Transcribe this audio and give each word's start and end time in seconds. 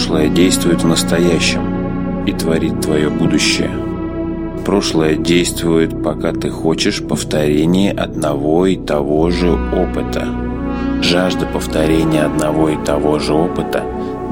Прошлое 0.00 0.28
действует 0.28 0.82
в 0.82 0.86
настоящем 0.86 2.24
и 2.24 2.32
творит 2.32 2.80
твое 2.80 3.10
будущее. 3.10 3.70
Прошлое 4.64 5.14
действует, 5.14 6.02
пока 6.02 6.32
ты 6.32 6.48
хочешь 6.48 7.02
повторения 7.02 7.92
одного 7.92 8.64
и 8.64 8.76
того 8.76 9.28
же 9.28 9.52
опыта. 9.52 10.26
Жажда 11.02 11.44
повторения 11.44 12.22
одного 12.22 12.70
и 12.70 12.82
того 12.82 13.18
же 13.18 13.34
опыта 13.34 13.84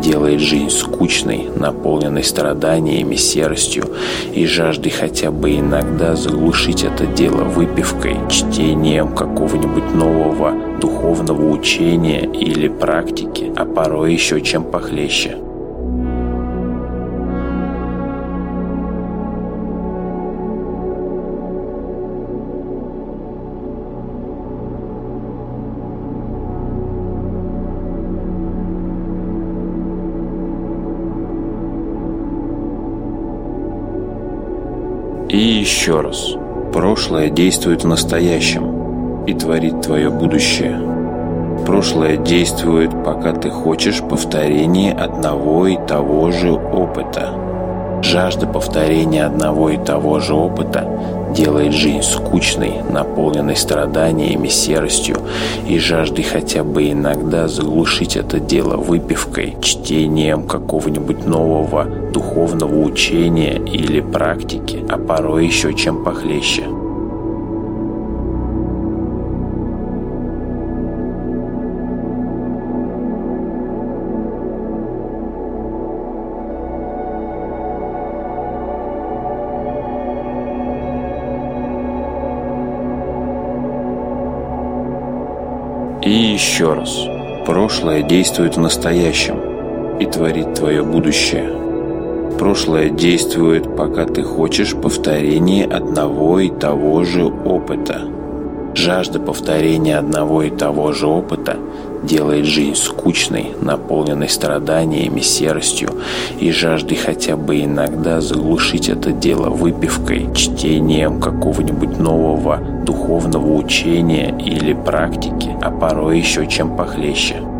делает 0.02 0.41
жизнь 0.41 0.70
скучной, 0.70 1.51
наполненной 1.55 2.25
страданиями, 2.25 3.16
серостью 3.16 3.85
и 4.32 4.46
жаждой 4.46 4.91
хотя 4.91 5.30
бы 5.30 5.59
иногда 5.59 6.16
заглушить 6.16 6.82
это 6.82 7.05
дело 7.05 7.45
выпивкой, 7.45 8.16
чтением 8.30 9.15
какого-нибудь 9.15 9.93
нового 9.93 10.55
духовного 10.80 11.51
учения 11.51 12.24
или 12.24 12.69
практики, 12.69 13.52
а 13.55 13.66
порой 13.66 14.15
еще 14.15 14.41
чем 14.41 14.65
похлеще. 14.65 15.37
И 35.28 35.37
еще 35.37 36.00
раз. 36.00 36.34
Прошлое 36.73 37.28
действует 37.28 37.84
в 37.84 37.87
настоящем 37.87 39.24
и 39.26 39.35
творит 39.35 39.82
твое 39.82 40.09
будущее. 40.09 40.80
Прошлое 41.66 42.16
действует, 42.16 42.90
пока 43.04 43.32
ты 43.32 43.51
хочешь 43.51 44.01
повторения 44.01 44.93
одного 44.93 45.66
и 45.66 45.76
того 45.87 46.30
же 46.30 46.52
опыта. 46.52 47.48
Жажда 48.02 48.46
повторения 48.46 49.24
одного 49.24 49.71
и 49.71 49.77
того 49.77 50.21
же 50.21 50.35
опыта 50.35 50.87
делает 51.35 51.73
жизнь 51.73 52.02
скучной, 52.02 52.82
наполненной 52.91 53.57
страданиями, 53.57 54.49
серостью 54.49 55.16
и 55.66 55.79
жаждой 55.79 56.24
хотя 56.24 56.65
бы 56.65 56.91
иногда 56.91 57.49
заглушить 57.49 58.16
это 58.16 58.41
дело 58.41 58.76
выпивкой, 58.76 59.57
чтением 59.60 60.46
какого-нибудь 60.46 61.26
нового 61.26 61.85
духовного 61.85 62.82
учения 62.82 63.59
или 63.59 64.00
практики, 64.00 64.84
а 64.88 64.97
порой 64.97 65.47
еще 65.47 65.75
чем 65.75 66.04
похлеще– 66.04 66.65
И 86.09 86.32
еще 86.32 86.72
раз. 86.72 87.04
Прошлое 87.44 88.00
действует 88.00 88.56
в 88.56 88.60
настоящем 88.60 89.98
и 89.98 90.06
творит 90.06 90.54
твое 90.54 90.82
будущее. 90.82 91.53
Прошлое 92.38 92.88
действует, 92.88 93.76
пока 93.76 94.06
ты 94.06 94.22
хочешь 94.22 94.75
повторения 94.75 95.66
одного 95.66 96.41
и 96.41 96.48
того 96.48 97.04
же 97.04 97.25
опыта. 97.26 98.07
Жажда 98.78 99.19
повторения 99.19 99.98
одного 99.98 100.44
и 100.44 100.50
того 100.50 100.93
же 100.93 101.09
опыта 101.09 101.56
делает 102.04 102.44
жизнь 102.44 102.76
скучной, 102.76 103.56
наполненной 103.60 104.28
страданиями, 104.28 105.20
серостью 105.20 105.91
и 106.38 106.53
жаждой 106.53 106.97
хотя 106.97 107.36
бы 107.36 107.60
иногда 107.60 108.20
заглушить 108.20 108.88
это 108.88 109.10
дело 109.10 109.50
выпивкой, 109.50 110.32
чтением 110.32 111.20
какого-нибудь 111.20 111.98
нового 111.98 112.58
духовного 112.84 113.53
учения 113.53 114.32
или 114.38 114.75
практики, 114.75 115.56
а 115.60 115.72
порой 115.72 116.20
еще 116.20 116.47
чем 116.47 116.76
похлеще– 116.76 117.42